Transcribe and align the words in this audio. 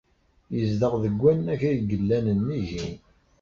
Yezdeɣ 0.55 0.93
deg 1.03 1.15
wannag 1.21 1.61
ay 1.71 1.79
yellan 1.89 2.25
nnig-i. 2.37 2.85